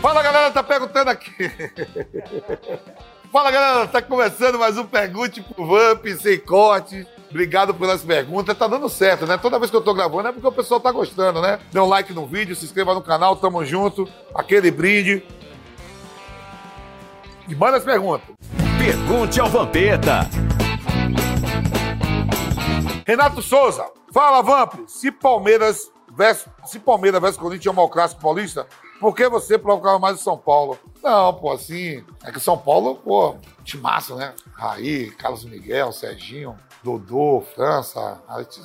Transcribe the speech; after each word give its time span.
Fala 0.00 0.22
galera, 0.22 0.50
tá 0.52 0.62
perguntando 0.62 1.10
aqui. 1.10 1.32
Fala 3.32 3.50
galera, 3.50 3.86
tá 3.88 4.00
começando 4.00 4.58
mais 4.58 4.78
um 4.78 4.84
Pergunte 4.84 5.42
pro 5.42 5.66
Vamp, 5.66 6.06
sem 6.20 6.38
corte. 6.38 7.06
Obrigado 7.28 7.74
pelas 7.74 8.02
perguntas. 8.02 8.56
Tá 8.56 8.66
dando 8.66 8.88
certo, 8.88 9.26
né? 9.26 9.36
Toda 9.36 9.58
vez 9.58 9.70
que 9.70 9.76
eu 9.76 9.82
tô 9.82 9.92
gravando 9.92 10.28
é 10.28 10.32
porque 10.32 10.46
o 10.46 10.52
pessoal 10.52 10.80
tá 10.80 10.92
gostando, 10.92 11.42
né? 11.42 11.58
Dê 11.72 11.80
um 11.80 11.86
like 11.86 12.12
no 12.12 12.26
vídeo, 12.26 12.54
se 12.54 12.64
inscreva 12.64 12.94
no 12.94 13.02
canal, 13.02 13.36
tamo 13.36 13.64
junto. 13.64 14.08
Aquele 14.34 14.70
brinde. 14.70 15.22
E 17.48 17.54
manda 17.54 17.76
as 17.76 17.84
perguntas. 17.84 18.28
Pergunte 18.78 19.40
ao 19.40 19.48
Vampeta. 19.48 20.28
Renato 23.04 23.42
Souza, 23.42 23.84
fala 24.12 24.42
Vamp, 24.42 24.86
se 24.86 25.10
Palmeiras 25.10 25.90
versus, 26.14 26.46
se 26.66 26.78
Palmeiras 26.78 27.20
versus 27.20 27.38
Corinthians 27.38 27.66
é 27.66 27.70
um 27.70 27.74
mau 27.74 27.88
clássico 27.88 28.20
paulista, 28.20 28.66
por 29.00 29.14
que 29.14 29.28
você 29.28 29.56
provocava 29.58 29.98
mais 29.98 30.20
o 30.20 30.22
São 30.22 30.36
Paulo? 30.36 30.78
Não, 31.02 31.32
pô, 31.34 31.52
assim, 31.52 32.04
é 32.24 32.32
que 32.32 32.40
São 32.40 32.58
Paulo, 32.58 32.96
pô, 32.96 33.36
massa, 33.80 34.14
né? 34.14 34.34
Raí, 34.54 35.10
Carlos 35.12 35.44
Miguel, 35.44 35.92
Serginho, 35.92 36.56
Dodô, 36.82 37.42
França, 37.54 38.20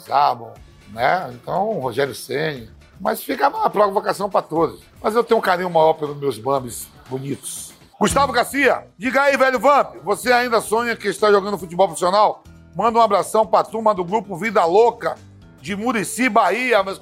Zabon, 0.08 0.54
né? 0.90 1.30
Então, 1.34 1.80
Rogério 1.80 2.16
Senni. 2.16 2.70
Mas 3.00 3.24
fica 3.24 3.50
uma 3.50 3.70
provocação 3.70 4.30
para 4.30 4.42
todos. 4.42 4.82
Mas 5.02 5.16
eu 5.16 5.24
tenho 5.24 5.40
um 5.40 5.44
carinho 5.44 5.70
maior 5.70 5.94
pelos 5.94 6.18
meus 6.18 6.38
bambis 6.38 6.88
bonitos. 7.10 7.74
Gustavo 8.00 8.34
Garcia, 8.34 8.88
diga 8.98 9.24
aí, 9.24 9.38
velho 9.38 9.60
Vamp, 9.60 9.96
você 10.04 10.32
ainda 10.32 10.60
sonha 10.60 10.96
que 10.96 11.08
está 11.08 11.32
jogando 11.32 11.58
futebol 11.58 11.88
profissional? 11.88 12.44
Manda 12.76 12.98
um 12.98 13.02
abração 13.02 13.46
pra 13.46 13.64
turma 13.64 13.94
do 13.94 14.04
grupo 14.04 14.36
Vida 14.36 14.66
Louca 14.66 15.16
de 15.62 15.76
Murici, 15.76 16.28
Bahia, 16.28 16.84
meus 16.84 17.00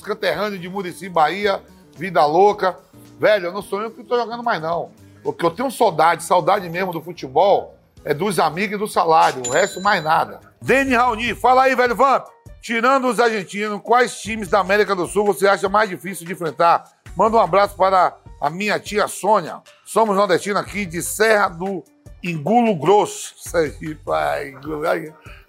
conterrâneos 0.00 0.60
de 0.60 0.68
Murici, 0.68 1.08
Bahia, 1.08 1.60
Vida 1.96 2.24
Louca. 2.24 2.76
Velho, 3.18 3.46
eu 3.46 3.52
não 3.52 3.62
sonho 3.62 3.90
que 3.90 4.02
estou 4.02 4.18
jogando 4.18 4.42
mais, 4.42 4.60
não. 4.60 4.90
O 5.24 5.32
que 5.32 5.44
eu 5.44 5.50
tenho 5.50 5.70
saudade, 5.70 6.22
saudade 6.22 6.68
mesmo 6.68 6.92
do 6.92 7.00
futebol, 7.00 7.76
é 8.04 8.14
dos 8.14 8.38
amigos 8.38 8.76
e 8.76 8.78
do 8.78 8.86
salário. 8.86 9.42
O 9.46 9.50
resto, 9.50 9.80
mais 9.80 10.04
nada. 10.04 10.40
Deni 10.60 10.94
Raoni, 10.94 11.34
fala 11.34 11.64
aí, 11.64 11.74
velho 11.74 11.96
Vamp. 11.96 12.26
Tirando 12.60 13.08
os 13.08 13.18
argentinos, 13.18 13.80
quais 13.82 14.20
times 14.20 14.48
da 14.48 14.60
América 14.60 14.94
do 14.94 15.06
Sul 15.06 15.24
você 15.24 15.46
acha 15.46 15.68
mais 15.68 15.88
difícil 15.88 16.26
de 16.26 16.32
enfrentar? 16.32 16.84
Manda 17.16 17.36
um 17.36 17.40
abraço 17.40 17.76
para 17.76 18.16
a 18.40 18.50
minha 18.50 18.78
tia 18.78 19.08
Sônia. 19.08 19.60
Somos 19.84 20.16
nordestinos 20.16 20.60
aqui 20.60 20.84
de 20.84 21.02
Serra 21.02 21.48
do 21.48 21.82
Engulo 22.22 22.74
Grosso. 22.76 23.34
Sergipe, 23.48 23.94
pai. 24.04 24.54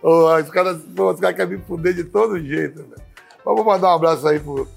Os 0.02 0.50
caras 0.50 0.78
os 0.78 1.20
cara 1.20 1.34
querem 1.34 1.58
me 1.58 1.64
fuder 1.64 1.94
de 1.94 2.04
todo 2.04 2.40
jeito, 2.40 2.78
velho. 2.84 3.02
Vamos 3.44 3.66
mandar 3.66 3.92
um 3.92 3.96
abraço 3.96 4.28
aí 4.28 4.40
pro, 4.40 4.68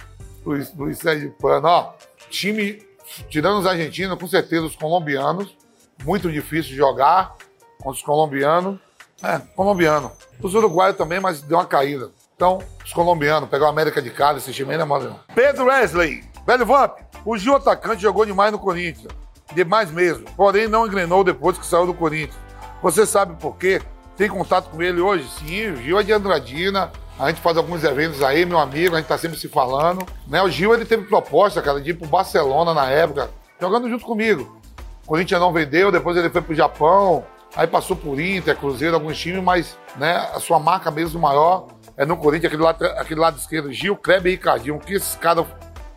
pro, 0.42 0.64
pro 0.66 0.94
Sergipano. 0.94 1.66
Ó, 1.66 1.92
time, 2.28 2.82
tirando 3.28 3.58
os 3.58 3.66
argentinos, 3.66 4.18
com 4.18 4.26
certeza 4.26 4.66
os 4.66 4.76
colombianos. 4.76 5.56
Muito 6.04 6.30
difícil 6.30 6.74
jogar 6.74 7.36
contra 7.78 7.92
os 7.92 8.02
colombianos. 8.02 8.78
É, 9.22 9.38
colombiano. 9.54 10.10
Os 10.42 10.54
uruguaios 10.54 10.96
também, 10.96 11.20
mas 11.20 11.42
deu 11.42 11.58
uma 11.58 11.66
caída. 11.66 12.10
Então, 12.34 12.58
os 12.82 12.92
colombianos, 12.92 13.50
pegar 13.50 13.66
o 13.66 13.68
América 13.68 14.00
de 14.00 14.10
Cali, 14.10 14.38
esse 14.38 14.52
time 14.52 14.74
não 14.76 14.82
é 14.82 14.86
mole, 14.86 15.04
não. 15.04 15.20
Pedro 15.34 15.66
Wesley, 15.66 16.24
velho 16.46 16.64
Vamp, 16.64 16.98
o 17.24 17.36
Gil 17.36 17.54
atacante 17.54 18.00
jogou 18.00 18.24
demais 18.24 18.50
no 18.50 18.58
Corinthians 18.58 19.12
demais 19.54 19.90
mesmo. 19.90 20.24
Porém, 20.36 20.68
não 20.68 20.86
engrenou 20.86 21.24
depois 21.24 21.58
que 21.58 21.66
saiu 21.66 21.86
do 21.86 21.94
Corinthians. 21.94 22.38
Você 22.82 23.04
sabe 23.04 23.34
por 23.40 23.56
quê? 23.56 23.80
Tem 24.16 24.28
contato 24.28 24.70
com 24.70 24.82
ele 24.82 25.00
hoje? 25.00 25.28
Sim, 25.38 25.72
o 25.72 25.76
Gil 25.76 25.98
é 25.98 26.02
de 26.02 26.12
Andradina. 26.12 26.90
A 27.20 27.28
gente 27.28 27.42
faz 27.42 27.54
alguns 27.58 27.84
eventos 27.84 28.22
aí, 28.22 28.46
meu 28.46 28.58
amigo, 28.58 28.94
a 28.94 28.98
gente 28.98 29.06
tá 29.06 29.18
sempre 29.18 29.38
se 29.38 29.46
falando. 29.46 30.06
Né? 30.26 30.40
O 30.40 30.48
Gil, 30.48 30.72
ele 30.72 30.86
teve 30.86 31.04
proposta, 31.04 31.60
cara, 31.60 31.78
de 31.78 31.90
ir 31.90 31.94
pro 31.94 32.08
Barcelona 32.08 32.72
na 32.72 32.88
época, 32.88 33.28
jogando 33.60 33.90
junto 33.90 34.06
comigo. 34.06 34.58
O 35.04 35.06
Corinthians 35.06 35.38
não 35.38 35.52
vendeu, 35.52 35.92
depois 35.92 36.16
ele 36.16 36.30
foi 36.30 36.40
pro 36.40 36.54
Japão, 36.54 37.22
aí 37.54 37.66
passou 37.66 37.94
por 37.94 38.18
Inter, 38.18 38.56
Cruzeiro, 38.56 38.94
alguns 38.94 39.18
times, 39.18 39.44
mas 39.44 39.76
né, 39.96 40.16
a 40.34 40.40
sua 40.40 40.58
marca 40.58 40.90
mesmo 40.90 41.20
maior 41.20 41.66
é 41.94 42.06
no 42.06 42.16
Corinthians, 42.16 42.46
aquele 42.46 42.62
lado, 42.62 42.86
aquele 42.86 43.20
lado 43.20 43.36
esquerdo. 43.36 43.70
Gil, 43.70 43.96
Kleber 43.96 44.32
e 44.32 44.36
Ricardinho, 44.36 44.78
que 44.78 44.94
esses 44.94 45.14
caras 45.14 45.44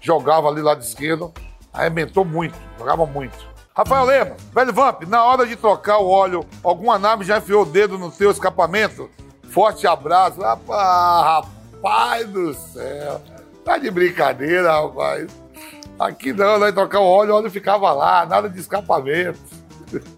jogavam 0.02 0.50
ali 0.50 0.62
lado 0.62 0.81
esquerdo 0.81 1.34
arrebentou 1.72 2.25
muito, 2.25 2.59
jogava 2.78 3.06
muito. 3.06 3.38
Rafael 3.74 4.03
Lema, 4.03 4.36
velho 4.53 4.74
Vamp, 4.74 5.03
na 5.03 5.24
hora 5.24 5.48
de 5.48 5.56
trocar 5.56 6.00
o 6.00 6.09
óleo, 6.09 6.46
alguma 6.62 7.00
nave 7.00 7.24
já 7.24 7.38
enfiou 7.38 7.64
o 7.64 7.66
dedo 7.66 7.98
no 7.98 8.12
teu 8.12 8.30
escapamento? 8.30 9.09
Forte 9.53 9.86
abraço. 9.86 10.41
Rapaz, 10.41 11.46
rapaz 11.75 12.28
do 12.28 12.56
céu. 12.56 13.22
Tá 13.64 13.78
de 13.78 13.91
brincadeira, 13.91 14.81
rapaz. 14.81 15.28
Aqui 16.00 16.34
não, 16.34 16.58
nós 16.58 16.74
trocar 16.74 17.00
o 17.00 17.06
óleo, 17.06 17.34
o 17.34 17.38
óleo 17.38 17.52
ficava 17.52 17.94
lá, 17.94 18.25
nada 18.25 18.50
de 18.50 18.59
escapamento. 18.59 19.40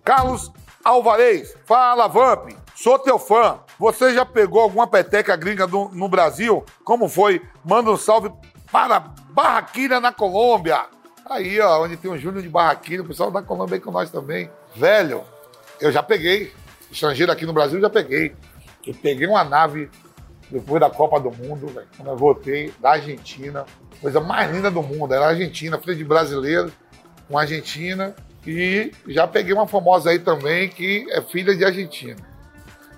Carlos 0.05 0.49
Alvarez, 0.81 1.53
fala 1.65 2.07
Vamp, 2.07 2.51
sou 2.73 2.97
teu 2.97 3.19
fã. 3.19 3.59
Você 3.77 4.13
já 4.13 4.25
pegou 4.25 4.61
alguma 4.61 4.87
peteca 4.87 5.35
gringa 5.35 5.67
do, 5.67 5.89
no 5.89 6.07
Brasil? 6.07 6.63
Como 6.85 7.09
foi? 7.09 7.41
Manda 7.63 7.91
um 7.91 7.97
salve 7.97 8.31
para 8.71 8.99
Barraquina 9.31 9.99
na 9.99 10.13
Colômbia. 10.13 10.85
Aí, 11.29 11.59
ó, 11.59 11.83
onde 11.83 11.97
tem 11.97 12.09
o 12.09 12.17
Júnior 12.17 12.41
de 12.41 12.47
Barraquinho, 12.47 13.03
o 13.03 13.07
pessoal 13.07 13.29
da 13.29 13.41
Colômbia 13.41 13.75
aí 13.75 13.81
com 13.81 13.91
nós 13.91 14.09
também. 14.09 14.49
Velho, 14.73 15.25
eu 15.81 15.91
já 15.91 16.01
peguei. 16.01 16.53
Estrangeiro 16.89 17.33
aqui 17.33 17.45
no 17.45 17.51
Brasil, 17.51 17.79
eu 17.79 17.81
já 17.81 17.89
peguei. 17.89 18.33
Eu 18.85 18.93
peguei 18.93 19.27
uma 19.27 19.43
nave 19.43 19.89
depois 20.49 20.79
da 20.79 20.89
Copa 20.89 21.19
do 21.19 21.31
Mundo, 21.31 21.67
velho, 21.67 21.87
quando 21.95 22.09
eu 22.09 22.17
voltei 22.17 22.73
da 22.79 22.91
Argentina. 22.91 23.65
Coisa 23.99 24.19
mais 24.19 24.51
linda 24.51 24.69
do 24.69 24.83
mundo. 24.83 25.13
Era 25.13 25.27
Argentina, 25.27 25.79
filha 25.79 25.95
de 25.95 26.03
brasileiro, 26.03 26.71
com 27.27 27.37
Argentina. 27.37 28.15
E 28.45 28.91
já 29.07 29.27
peguei 29.27 29.53
uma 29.53 29.67
famosa 29.67 30.11
aí 30.11 30.19
também, 30.19 30.69
que 30.69 31.07
é 31.09 31.21
filha 31.21 31.55
de 31.55 31.65
Argentina. 31.65 32.17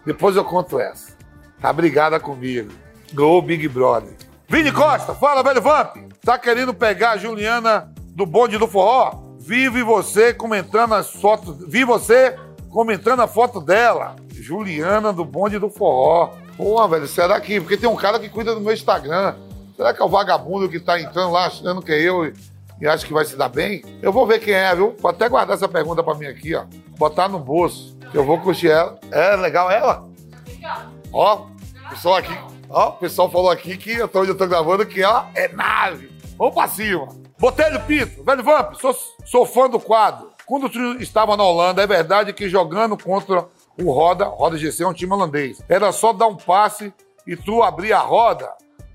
Depois 0.05 0.35
eu 0.35 0.43
conto 0.43 0.79
essa. 0.79 1.15
Tá 1.61 1.71
brigada 1.71 2.19
comigo. 2.19 2.71
Go 3.13 3.41
Big 3.41 3.67
Brother. 3.67 4.13
Vini 4.49 4.71
Costa, 4.71 5.13
fala, 5.13 5.43
velho 5.43 5.61
Vamp. 5.61 5.95
Tá 6.21 6.37
querendo 6.37 6.73
pegar 6.73 7.11
a 7.11 7.17
Juliana 7.17 7.93
do 8.15 8.25
bonde 8.25 8.57
do 8.57 8.67
forró, 8.67 9.35
vive 9.39 9.83
você 9.83 10.33
comentando 10.33 10.95
as 10.95 11.11
fotos, 11.11 11.57
vi 11.69 11.83
você 11.83 12.35
comentando 12.69 13.21
a 13.21 13.27
foto 13.27 13.61
dela. 13.61 14.15
Juliana 14.47 15.11
do 15.11 15.25
bonde 15.25 15.59
do 15.59 15.69
forró. 15.69 16.31
Pô, 16.55 16.87
velho, 16.87 17.05
será 17.05 17.39
que. 17.41 17.59
Porque 17.59 17.75
tem 17.75 17.89
um 17.89 17.97
cara 17.97 18.17
que 18.17 18.29
cuida 18.29 18.55
do 18.55 18.61
meu 18.61 18.73
Instagram. 18.73 19.35
Será 19.75 19.93
que 19.93 20.01
é 20.01 20.05
o 20.05 20.09
vagabundo 20.09 20.69
que 20.69 20.79
tá 20.79 20.99
entrando 20.99 21.33
lá 21.33 21.47
achando 21.47 21.81
que 21.81 21.91
é 21.91 22.01
eu 22.01 22.33
e, 22.81 22.87
acha 22.87 23.05
que 23.05 23.13
vai 23.13 23.25
se 23.25 23.35
dar 23.35 23.49
bem? 23.49 23.83
Eu 24.01 24.11
vou 24.13 24.25
ver 24.25 24.39
quem 24.39 24.53
é, 24.53 24.73
viu? 24.73 24.95
Vou 24.99 25.11
até 25.11 25.27
guardar 25.27 25.55
essa 25.55 25.67
pergunta 25.67 26.01
pra 26.01 26.15
mim 26.15 26.27
aqui, 26.27 26.55
ó. 26.55 26.63
Botar 26.97 27.27
no 27.27 27.37
bolso. 27.37 27.95
Eu 28.13 28.23
vou 28.23 28.39
curtir 28.39 28.69
ela. 28.69 28.97
É 29.11 29.35
legal 29.35 29.69
ela? 29.69 30.07
Ó, 31.11 31.45
pessoal 31.89 32.15
aqui. 32.15 32.35
Ó, 32.69 32.89
o 32.89 32.93
pessoal 32.93 33.29
falou 33.29 33.51
aqui 33.51 33.75
que 33.75 33.91
eu 33.91 34.07
tô, 34.07 34.23
eu 34.23 34.35
tô 34.35 34.47
gravando 34.47 34.85
que 34.85 35.03
ela 35.03 35.29
é 35.35 35.49
nave. 35.49 36.09
Vamos 36.37 36.53
pra 36.53 36.69
cima. 36.69 37.07
Botelho 37.37 37.79
Pinto, 37.81 38.23
velho 38.23 38.43
Vamp, 38.43 38.75
sou, 38.75 38.95
sou 39.25 39.45
fã 39.45 39.69
do 39.69 39.79
quadro. 39.79 40.31
Quando 40.45 40.69
tu 40.69 40.79
estava 41.01 41.35
na 41.35 41.43
Holanda, 41.43 41.83
é 41.83 41.87
verdade 41.87 42.33
que 42.33 42.49
jogando 42.49 42.97
contra 42.97 43.45
o 43.79 43.91
Roda, 43.91 44.25
Roda 44.25 44.57
GC 44.57 44.83
é 44.83 44.87
um 44.87 44.93
time 44.93 45.13
holandês, 45.13 45.61
era 45.69 45.91
só 45.91 46.13
dar 46.13 46.27
um 46.27 46.35
passe 46.35 46.93
e 47.25 47.35
tu 47.35 47.61
abrir 47.63 47.93
a 47.93 47.99
roda. 47.99 48.49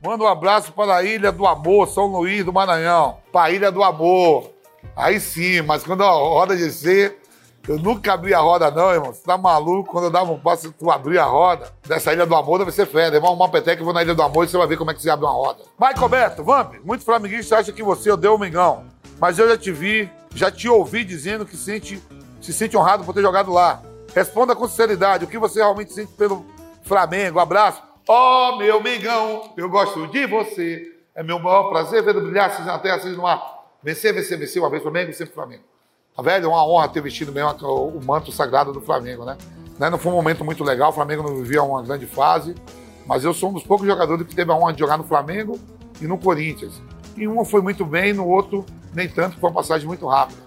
Manda 0.05 0.25
um 0.25 0.27
abraço 0.27 0.73
para 0.73 0.97
a 0.97 1.03
Ilha 1.05 1.31
do 1.31 1.47
Amor, 1.47 1.87
São 1.87 2.07
Luís 2.07 2.45
do 2.45 2.53
Maranhão, 2.53 3.19
para 3.31 3.45
a 3.45 3.51
Ilha 3.51 3.71
do 3.71 3.83
Amor. 3.83 4.51
Aí 4.97 5.21
sim, 5.21 5.63
mas 5.63 5.85
quando 5.85 6.03
a 6.03 6.11
Roda 6.11 6.57
GC 6.57 7.17
eu 7.69 7.79
nunca 7.79 8.13
abri 8.13 8.35
a 8.35 8.41
roda, 8.41 8.71
não, 8.71 8.91
irmão. 8.91 9.13
Você 9.13 9.23
tá 9.23 9.39
maluco? 9.39 9.91
Quando 9.91 10.05
eu 10.05 10.11
dava 10.11 10.33
um 10.33 10.39
passo, 10.39 10.73
tu 10.73 10.91
abria 10.91 11.23
a 11.23 11.27
roda. 11.27 11.71
Dessa 11.87 12.13
Ilha 12.13 12.27
do 12.27 12.35
Amor 12.35 12.59
deve 12.59 12.73
ser 12.73 12.87
fé. 12.87 13.09
Levar 13.09 13.31
uma 13.31 13.49
peteca 13.49 13.81
e 13.81 13.85
vou 13.85 13.95
na 13.95 14.03
Ilha 14.03 14.15
do 14.15 14.23
Amor 14.23 14.45
e 14.45 14.49
você 14.49 14.59
vai 14.59 14.67
ver 14.67 14.77
como 14.77 14.91
é 14.91 14.95
que 14.95 15.01
se 15.01 15.09
abre 15.09 15.25
uma 15.25 15.33
roda. 15.33 15.63
Michael 15.81 16.09
Beto, 16.09 16.43
Vamp, 16.43 16.75
muito 16.85 17.05
flamenguista 17.05 17.59
acha 17.59 17.73
que 17.73 17.83
você 17.83 18.11
odeia 18.11 18.33
o 18.33 18.39
Mengão. 18.39 18.85
Mas 19.21 19.39
eu 19.39 19.49
já 19.49 19.57
te 19.57 19.71
vi, 19.71 20.11
já 20.35 20.51
te 20.51 20.69
ouvi 20.69 21.05
dizendo 21.05 21.47
que 21.47 21.57
sente, 21.57 22.03
se 22.41 22.53
sente 22.53 22.77
honrado 22.77 23.05
por 23.05 23.15
ter 23.15 23.23
jogado 23.23 23.53
lá. 23.53 23.81
Responda 24.15 24.55
com 24.55 24.69
sinceridade, 24.69 25.25
o 25.25 25.29
que 25.29 25.39
você 25.39 25.61
realmente 25.61 25.93
sente 25.93 26.13
pelo 26.13 26.45
Flamengo? 26.83 27.39
Abraço. 27.39 27.83
Ó, 28.07 28.51
oh, 28.51 28.57
meu 28.59 28.83
Mengão, 28.83 29.53
eu 29.57 29.69
gosto 29.69 30.07
de 30.09 30.27
você. 30.27 30.93
É 31.15 31.23
meu 31.23 31.39
maior 31.39 31.71
prazer 31.71 32.03
ver 32.03 32.15
brilhar 32.15 32.51
vocês 32.51 32.67
na 32.67 32.79
terra, 32.79 32.99
vocês 32.99 33.17
no 33.17 33.27
ar. 33.27 33.41
Vencer, 33.83 34.13
vencer, 34.15 34.39
vencer. 34.39 34.61
Uma 34.63 34.71
vez 34.71 34.83
Flamengo 34.83 35.13
sempre 35.13 35.35
Flamengo. 35.35 35.63
Velho, 36.21 36.45
é 36.45 36.49
uma 36.49 36.67
honra 36.67 36.89
ter 36.89 37.01
vestido 37.01 37.33
mesmo 37.33 37.51
o 37.67 38.05
manto 38.05 38.31
sagrado 38.31 38.73
do 38.73 38.81
Flamengo, 38.81 39.25
né? 39.25 39.37
né? 39.79 39.89
Não 39.89 39.99
foi 39.99 40.13
um 40.13 40.15
momento 40.15 40.45
muito 40.45 40.63
legal, 40.63 40.91
o 40.91 40.93
Flamengo 40.93 41.23
não 41.23 41.37
vivia 41.37 41.63
uma 41.63 41.83
grande 41.83 42.07
fase, 42.07 42.55
mas 43.07 43.25
eu 43.25 43.33
sou 43.33 43.49
um 43.49 43.53
dos 43.55 43.63
poucos 43.63 43.87
jogadores 43.87 44.27
que 44.27 44.35
teve 44.35 44.53
a 44.53 44.55
honra 44.55 44.75
de 44.75 44.81
jogar 44.81 44.99
no 44.99 45.05
Flamengo 45.05 45.59
e 46.01 46.07
no 46.07 46.19
Corinthians. 46.19 46.83
E 47.17 47.27
um 47.27 47.43
foi 47.45 47.63
muito 47.63 47.85
bem, 47.85 48.13
no 48.13 48.29
outro 48.29 48.67
nem 48.93 49.09
tanto, 49.09 49.39
foi 49.39 49.49
uma 49.49 49.55
passagem 49.55 49.87
muito 49.87 50.07
rápida. 50.07 50.39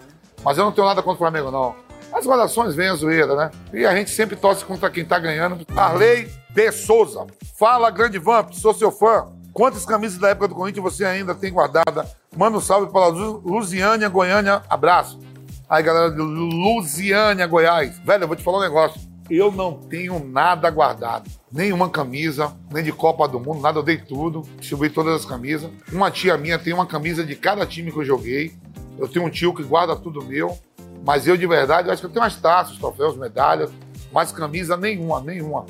Mas 0.44 0.58
eu 0.58 0.66
não 0.66 0.72
tenho 0.72 0.86
nada 0.86 1.02
contra 1.02 1.16
o 1.16 1.18
Flamengo, 1.18 1.50
não. 1.50 1.76
As 2.16 2.26
relações 2.26 2.74
vêm 2.74 2.88
a 2.88 2.96
zoeira, 2.96 3.36
né? 3.36 3.52
E 3.74 3.86
a 3.86 3.94
gente 3.94 4.10
sempre 4.10 4.38
torce 4.38 4.64
contra 4.64 4.90
quem 4.90 5.04
tá 5.04 5.20
ganhando. 5.20 5.68
Arley 5.76 6.32
de 6.50 6.72
Souza. 6.72 7.28
Fala, 7.60 7.92
grande 7.92 8.18
Vamp, 8.18 8.54
sou 8.54 8.74
seu 8.74 8.90
fã. 8.90 9.28
Quantas 9.52 9.86
camisas 9.86 10.18
da 10.18 10.30
época 10.30 10.48
do 10.48 10.56
Corinthians 10.56 10.82
você 10.82 11.04
ainda 11.04 11.36
tem 11.36 11.52
guardada? 11.52 12.10
Manda 12.34 12.58
um 12.58 12.62
salve 12.62 12.90
para 12.90 13.08
Lusiânia, 13.08 14.08
Goiânia. 14.08 14.64
Abraço. 14.70 15.20
Aí, 15.68 15.84
galera 15.84 16.10
de 16.10 16.22
Lusiânia, 16.22 17.46
Goiás. 17.48 18.00
Velho, 18.00 18.24
eu 18.24 18.28
vou 18.30 18.38
te 18.38 18.44
falar 18.44 18.60
um 18.60 18.62
negócio. 18.62 19.02
Eu 19.30 19.52
não 19.52 19.74
tenho 19.74 20.18
nada 20.24 20.70
guardado. 20.70 21.30
Nenhuma 21.52 21.90
camisa, 21.90 22.56
nem 22.72 22.84
de 22.84 22.94
Copa 22.94 23.28
do 23.28 23.42
Mundo, 23.42 23.60
nada. 23.60 23.80
Eu 23.80 23.84
dei 23.84 23.98
tudo. 23.98 24.44
Distribuí 24.58 24.90
todas 24.90 25.16
as 25.16 25.26
camisas. 25.26 25.70
Uma 25.92 26.10
tia 26.10 26.38
minha 26.38 26.58
tem 26.58 26.72
uma 26.72 26.86
camisa 26.86 27.26
de 27.26 27.36
cada 27.36 27.66
time 27.66 27.92
que 27.92 28.00
eu 28.00 28.06
joguei. 28.06 28.54
Eu 28.98 29.10
tenho 29.10 29.26
um 29.26 29.30
tio 29.30 29.54
que 29.54 29.64
guarda 29.64 29.98
tudo 29.98 30.24
meu. 30.24 30.58
Mas 31.06 31.28
eu, 31.28 31.38
de 31.38 31.46
verdade, 31.46 31.92
acho 31.92 32.02
que 32.02 32.08
eu 32.08 32.12
tenho 32.12 32.24
umas 32.24 32.36
taças, 32.36 32.78
troféus, 32.78 33.16
medalhas. 33.16 33.72
Mas 34.12 34.32
camisa 34.32 34.76
nenhuma, 34.76 35.22
nenhuma. 35.22 35.66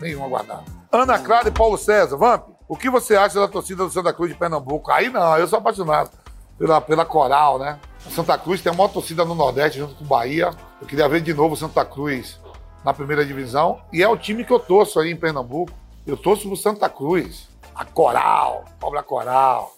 Nenhuma 0.00 0.26
guardada. 0.26 0.64
Ana 0.90 1.18
Clara 1.18 1.48
e 1.48 1.52
Paulo 1.52 1.76
César. 1.76 2.16
Vamp, 2.16 2.48
o 2.66 2.74
que 2.74 2.88
você 2.88 3.14
acha 3.14 3.38
da 3.38 3.46
torcida 3.46 3.84
do 3.84 3.90
Santa 3.90 4.14
Cruz 4.14 4.32
de 4.32 4.38
Pernambuco? 4.38 4.90
Aí 4.90 5.10
não, 5.10 5.36
eu 5.36 5.46
sou 5.46 5.58
apaixonado 5.58 6.10
pela, 6.58 6.80
pela 6.80 7.04
coral, 7.04 7.58
né? 7.58 7.78
Santa 8.10 8.38
Cruz 8.38 8.62
tem 8.62 8.72
a 8.72 8.74
maior 8.74 8.88
torcida 8.88 9.26
no 9.26 9.34
Nordeste, 9.34 9.78
junto 9.78 9.94
com 9.94 10.04
Bahia. 10.06 10.50
Eu 10.80 10.86
queria 10.86 11.06
ver 11.06 11.20
de 11.20 11.34
novo 11.34 11.54
Santa 11.54 11.84
Cruz 11.84 12.40
na 12.82 12.94
primeira 12.94 13.26
divisão. 13.26 13.80
E 13.92 14.02
é 14.02 14.08
o 14.08 14.16
time 14.16 14.42
que 14.42 14.52
eu 14.52 14.58
torço 14.58 14.98
aí 14.98 15.10
em 15.10 15.16
Pernambuco. 15.16 15.72
Eu 16.06 16.16
torço 16.16 16.48
pro 16.48 16.56
Santa 16.56 16.88
Cruz. 16.88 17.46
A 17.74 17.84
Coral, 17.84 18.64
Cobra 18.80 19.02
Coral. 19.02 19.77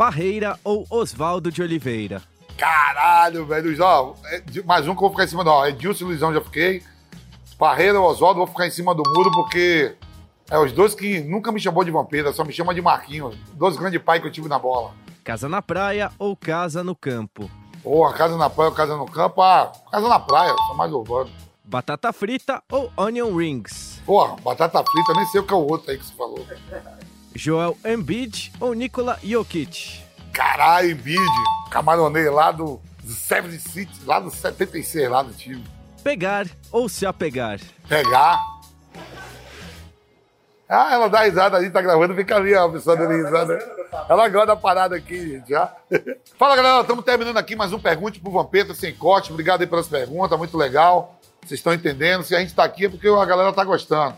Parreira 0.00 0.58
ou 0.64 0.86
Oswaldo 0.88 1.52
de 1.52 1.60
Oliveira? 1.60 2.22
Caralho, 2.56 3.44
velho. 3.44 3.84
Ó, 3.84 4.14
é 4.24 4.62
mais 4.62 4.88
um 4.88 4.94
que 4.94 4.96
eu 4.96 5.00
vou 5.00 5.10
ficar 5.10 5.24
em 5.24 5.28
cima 5.28 5.44
do. 5.44 5.66
Edilson 5.66 6.04
e 6.04 6.06
Luizão 6.06 6.32
já 6.32 6.40
fiquei. 6.40 6.82
Parreira 7.58 8.00
ou 8.00 8.08
Oswaldo, 8.08 8.38
vou 8.38 8.46
ficar 8.46 8.66
em 8.66 8.70
cima 8.70 8.94
do 8.94 9.02
muro 9.14 9.30
porque 9.30 9.94
é 10.50 10.58
os 10.58 10.72
dois 10.72 10.94
que 10.94 11.20
nunca 11.20 11.52
me 11.52 11.60
chamou 11.60 11.84
de 11.84 11.90
vampira, 11.90 12.32
só 12.32 12.42
me 12.42 12.50
chama 12.50 12.72
de 12.72 12.80
Marquinhos. 12.80 13.36
Dois 13.52 13.76
grandes 13.76 14.00
pais 14.00 14.22
que 14.22 14.28
eu 14.28 14.32
tive 14.32 14.48
na 14.48 14.58
bola. 14.58 14.92
Casa 15.22 15.50
na 15.50 15.60
praia 15.60 16.10
ou 16.18 16.34
casa 16.34 16.82
no 16.82 16.96
campo? 16.96 17.50
Porra, 17.82 18.14
casa 18.14 18.38
na 18.38 18.48
praia 18.48 18.70
ou 18.70 18.74
casa 18.74 18.96
no 18.96 19.04
campo? 19.04 19.42
Ah, 19.42 19.70
casa 19.92 20.08
na 20.08 20.18
praia, 20.18 20.54
sou 20.66 20.76
mais 20.76 20.90
urbano. 20.90 21.30
Batata 21.62 22.10
frita 22.10 22.62
ou 22.72 22.90
onion 22.96 23.36
rings? 23.36 24.00
Porra, 24.06 24.34
batata 24.42 24.82
frita, 24.82 25.12
nem 25.12 25.26
sei 25.26 25.42
o 25.42 25.44
que 25.44 25.52
é 25.52 25.56
o 25.56 25.70
outro 25.70 25.90
aí 25.90 25.98
que 25.98 26.06
você 26.06 26.14
falou. 26.14 26.46
Joel 27.42 27.74
Embiid 27.82 28.52
ou 28.60 28.74
Nikola 28.74 29.18
Jokic? 29.24 30.04
Caralho, 30.30 30.90
Embiid, 30.90 31.24
camaronei 31.70 32.28
lá 32.28 32.52
do 32.52 32.78
70 33.02 33.58
City, 33.58 34.04
lá 34.04 34.20
do 34.20 34.30
76, 34.30 35.08
lá 35.08 35.22
do 35.22 35.32
time. 35.32 35.64
Pegar 36.04 36.46
ou 36.70 36.86
se 36.86 37.06
apegar? 37.06 37.58
Pegar. 37.88 38.38
Ah, 40.68 40.92
ela 40.92 41.08
dá 41.08 41.22
risada 41.22 41.56
ali, 41.56 41.70
tá 41.70 41.80
gravando, 41.80 42.14
fica 42.14 42.36
ali 42.36 42.54
a 42.54 42.68
pessoa 42.68 42.94
dando 42.94 43.14
risada. 43.14 43.58
Ela 44.06 44.28
gosta 44.28 44.48
da 44.48 44.56
parada 44.56 44.96
aqui, 44.96 45.30
gente, 45.30 45.48
já. 45.48 45.74
Fala, 46.38 46.54
galera, 46.54 46.82
estamos 46.82 47.06
terminando 47.06 47.38
aqui 47.38 47.56
mais 47.56 47.72
um 47.72 47.78
Pergunte 47.78 48.20
pro 48.20 48.32
Vampeta 48.32 48.74
Sem 48.74 48.94
Corte. 48.94 49.32
Obrigado 49.32 49.62
aí 49.62 49.66
pelas 49.66 49.88
perguntas, 49.88 50.36
muito 50.36 50.58
legal. 50.58 51.18
Vocês 51.40 51.58
estão 51.58 51.72
entendendo. 51.72 52.22
Se 52.22 52.36
a 52.36 52.40
gente 52.40 52.54
tá 52.54 52.64
aqui 52.64 52.84
é 52.84 52.90
porque 52.90 53.08
a 53.08 53.24
galera 53.24 53.50
tá 53.50 53.64
gostando. 53.64 54.14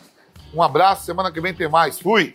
Um 0.53 0.61
abraço, 0.61 1.07
semana 1.07 1.31
que 1.31 1.41
vem 1.41 1.55
tem 1.55 1.69
mais. 1.69 2.01
Fui! 2.01 2.35